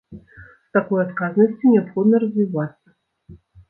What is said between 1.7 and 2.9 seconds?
неабходна развівацца!